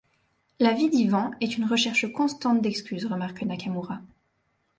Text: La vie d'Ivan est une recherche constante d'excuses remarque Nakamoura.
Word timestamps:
La 0.59 0.73
vie 0.73 0.89
d'Ivan 0.89 1.29
est 1.41 1.57
une 1.59 1.65
recherche 1.67 2.11
constante 2.11 2.59
d'excuses 2.59 3.05
remarque 3.05 3.43
Nakamoura. 3.43 4.01